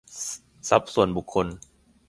[0.69, 1.47] ทรัพย์ส่วนบุคคล